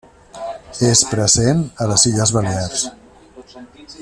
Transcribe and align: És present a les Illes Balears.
És 0.87 1.03
present 1.11 1.63
a 1.85 1.89
les 1.93 2.09
Illes 2.13 2.35
Balears. 2.39 2.87